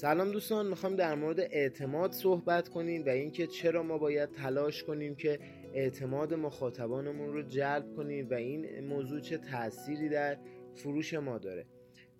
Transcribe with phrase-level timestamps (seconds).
[0.00, 5.14] سلام دوستان می‌خوام در مورد اعتماد صحبت کنیم و اینکه چرا ما باید تلاش کنیم
[5.14, 5.38] که
[5.74, 10.38] اعتماد مخاطبانمون رو جلب کنیم و این موضوع چه تأثیری در
[10.74, 11.66] فروش ما داره.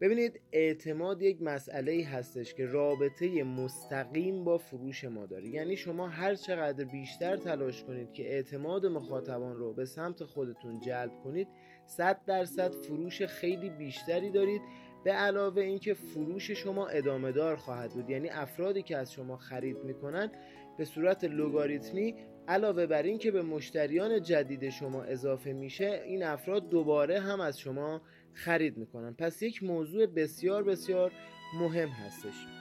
[0.01, 5.49] ببینید اعتماد یک مسئله ای هستش که رابطه مستقیم با فروش ما داره.
[5.49, 11.13] یعنی شما هر چقدر بیشتر تلاش کنید که اعتماد مخاطبان رو به سمت خودتون جلب
[11.25, 11.49] کنید
[11.87, 14.63] صد درصد فروش خیلی بیشتری دارید
[15.05, 19.77] به علاوه اینکه فروش شما ادامه دار خواهد بود یعنی افرادی که از شما خرید
[19.85, 20.31] می‌کنن
[20.79, 22.15] به صورت لوگاریتمی
[22.49, 27.61] علاوه بر این که به مشتریان جدید شما اضافه میشه این افراد دوباره هم از
[27.61, 28.03] شما
[28.33, 29.15] خرید می‌کنن.
[29.15, 31.13] پس یک موضوع بسیار بسیار
[31.61, 32.60] مهم هستش.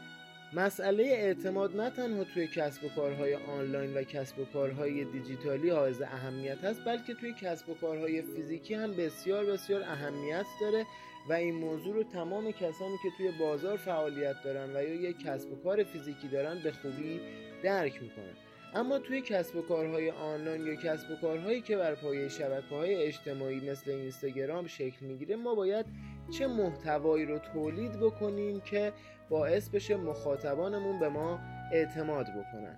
[0.53, 6.01] مسئله اعتماد نه تنها توی کسب و کارهای آنلاین و کسب و کارهای دیجیتالی حائز
[6.01, 10.85] اهمیت هست بلکه توی کسب و کارهای فیزیکی هم بسیار بسیار اهمیت داره
[11.29, 15.51] و این موضوع رو تمام کسانی که توی بازار فعالیت دارن و یا یک کسب
[15.51, 17.21] و کار فیزیکی دارن به خوبی
[17.63, 18.48] درک می‌کنن.
[18.75, 22.95] اما توی کسب و کارهای آنلاین یا کسب و کارهایی که بر پایه شبکه های
[22.95, 25.85] اجتماعی مثل اینستاگرام شکل می‌گیره ما باید
[26.37, 28.93] چه محتوایی رو تولید بکنیم که
[29.29, 31.39] باعث بشه مخاطبانمون به ما
[31.73, 32.77] اعتماد بکنن.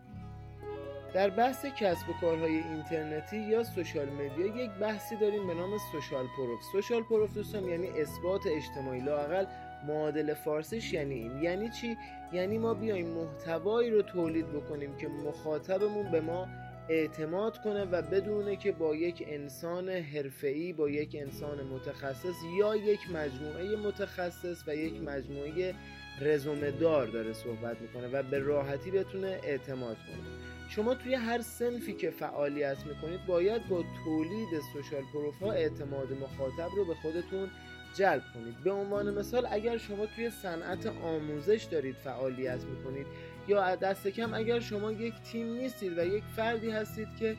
[1.14, 6.26] در بحث کسب و کارهای اینترنتی یا سوشال مدیا یک بحثی داریم به نام سوشال
[6.38, 6.62] پروف.
[6.72, 9.46] سوشال پروف دوستان یعنی اثبات اجتماعی لاقل
[9.88, 11.44] معادل فارسیش یعنی این.
[11.44, 11.98] یعنی چی؟
[12.34, 16.48] یعنی ما بیایم محتوایی رو تولید بکنیم که مخاطبمون به ما
[16.90, 23.00] اعتماد کنه و بدونه که با یک انسان حرفه‌ای با یک انسان متخصص یا یک
[23.14, 25.74] مجموعه متخصص و یک مجموعه
[26.22, 30.52] رزومه دار داره صحبت می‌کنه و به راحتی بتونه اعتماد کنه.
[30.70, 36.86] شما توی هر سنفی که فعالیت می‌کنید باید با تولید سوشال پروفا اعتماد مخاطب رو
[36.86, 37.50] به خودتون
[37.94, 38.64] جلب کنید.
[38.64, 43.08] به عنوان مثال اگر شما توی صنعت آموزش دارید فعالیت می‌کنید
[43.48, 47.38] یا دست کم اگر شما یک تیم نیستید و یک فردی هستید که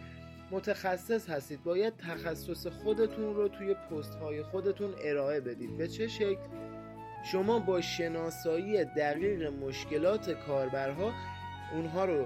[0.51, 5.77] متخصص هستید باید تخصص خودتون رو توی پست های خودتون ارائه بدید.
[5.77, 6.49] به چه شکل؟
[7.25, 11.13] شما با شناسایی دقیق مشکلات کاربرها
[11.73, 12.25] اونها رو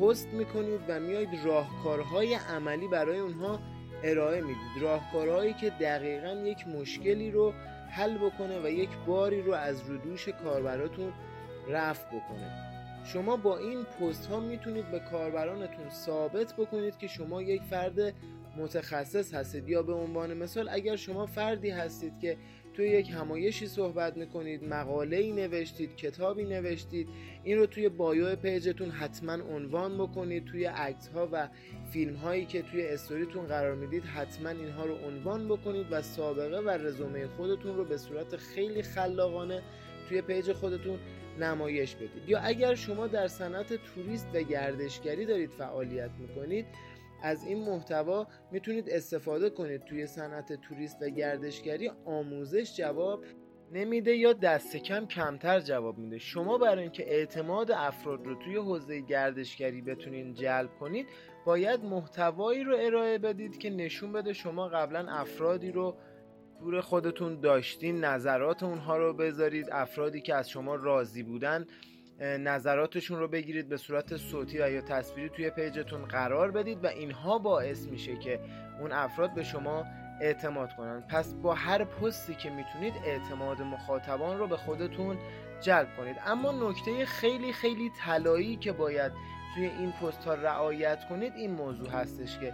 [0.00, 3.60] پست می‌کنید و میاید راهکارهای عملی برای اونها
[4.04, 4.82] ارائه می‌دید.
[4.82, 7.52] راهکارهایی که دقیقا یک مشکلی رو
[7.90, 11.12] حل بکنه و یک باری رو از ردوش کاربراتون
[11.68, 12.50] رفع بکنه.
[13.04, 18.14] شما با این پست ها می‌تونید به کاربرانتون ثابت بکنید که شما یک فرد
[18.56, 19.68] متخصص هستید.
[19.68, 22.36] یا به عنوان مثال اگر شما فردی هستید که
[22.74, 27.08] توی یک همایشی صحبت می‌کنید مقاله ای نوشتید کتابی نوشتید
[27.44, 31.48] این رو توی بایو پیجتون حتما عنوان بکنید توی عکس ها و
[31.92, 36.68] فیلم هایی که توی استوریتون قرار می‌دید حتما اینها رو عنوان بکنید و سابقه و
[36.68, 39.62] رزومه خودتون رو به صورت خیلی خلاقانه
[40.08, 40.98] توی page خودتون
[41.40, 42.28] نمایش بدید.
[42.28, 46.66] یا اگر شما در صنعت توریست و گردشگری دارید فعالیت می‌کنید
[47.22, 49.84] از این محتوا می‌تونید استفاده کنید.
[49.84, 53.24] توی صنعت توریست و گردشگری آموزش جواب
[53.72, 56.18] نمیده یا دست کم کمتر جواب میده.
[56.18, 61.06] شما برای اینکه اعتماد افراد رو توی حوزه گردشگری بتونین جلب کنید
[61.46, 65.96] باید محتوایی رو ارائه بدید که نشون بده شما قبلا افرادی رو
[66.60, 69.66] دور خودتون داشتین نظرات اونها رو بذارید.
[69.72, 71.66] افرادی که از شما راضی بودن
[72.22, 77.38] نظراتشون رو بگیرید به صورت صوتی و یا تصویری توی پیجتون قرار بدید و اینها
[77.38, 78.40] باعث میشه که
[78.80, 79.84] اون افراد به شما
[80.20, 81.00] اعتماد کنن.
[81.00, 85.18] پس با هر پستی که می‌تونید اعتماد مخاطبان رو به خودتون
[85.60, 86.16] جلب کنید.
[86.26, 89.12] اما نکته خیلی خیلی طلایی که باید
[89.54, 92.52] توی این پست ها رعایت کنید این موضوع هستش که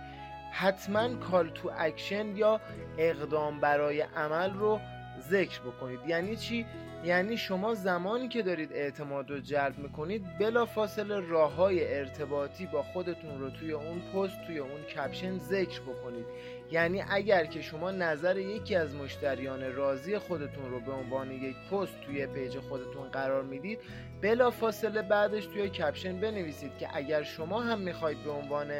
[0.52, 2.60] حتما call to action یا
[2.98, 4.80] اقدام برای عمل رو
[5.20, 6.00] ذکر بکنید.
[6.06, 6.66] یعنی چی؟
[7.04, 12.82] یعنی شما زمانی که دارید اعتماد رو جلب می‌کنید بلا فاصله راه های ارتباطی با
[12.82, 16.26] خودتون رو توی اون پست توی اون caption ذکر بکنید.
[16.70, 22.00] یعنی اگر که شما نظر یکی از مشتریان راضی خودتون رو به عنوان یک پست
[22.00, 23.78] توی page خودتون قرار می‌دید
[24.20, 28.70] بلا فاصله بعدش توی caption بنویسید که اگر شما هم می‌خواید به عنوان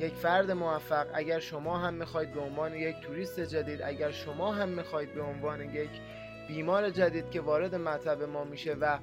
[0.00, 4.68] یک فرد موفق اگر شما هم می‌خواید به عنوان یک توریست جدید اگر شما هم
[4.68, 5.90] می‌خواید به عنوان یک
[6.50, 8.98] بیمار جدید که وارد مطب ما میشه و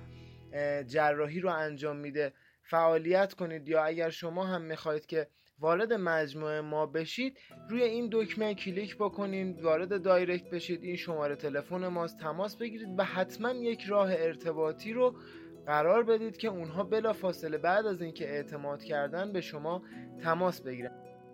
[0.88, 2.34] جراحی رو انجام میده
[2.64, 5.28] فعالیت کنید یا اگر شما هم می‌خواهید که
[5.60, 7.40] وارد مجموعه ما بشید
[7.70, 13.04] روی این دکمه کلیک بکنید وارد direct بشید این شماره تلفن ماست تماس بگیرید و
[13.04, 15.16] حتما یک راه ارتباطی رو
[15.66, 19.82] قرار بدید که اونها بلا فاصله بعد از اینکه اعتماد کردن به شما
[20.24, 20.92] تماس بگیرن.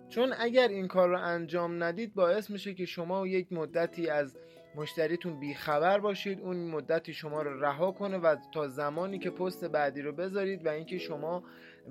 [0.09, 4.37] چون اگر این کار رو انجام ندید باعث میشه که شما یک مدتی از
[4.75, 10.01] مشتریتون بیخبر باشید اون مدتی شما رو رها کنه و تا زمانی که پست بعدی
[10.01, 11.43] رو بذارید و اینکه شما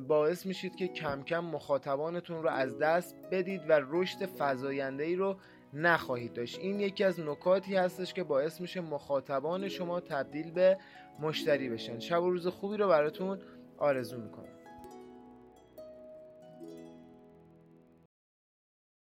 [0.08, 5.36] باعث میشید که کم کم مخاطبانتون رو از دست بدید و رشد فزاینده ای رو
[5.74, 6.58] نخواهید داشت.
[6.58, 10.78] این یکی از نکاتی هستش که باعث میشه مخاطبان شما تبدیل به
[11.20, 11.98] مشتری بشن.
[11.98, 13.38] شب و روز خوبی رو براتون
[13.78, 14.61] آرزو می‌کنم.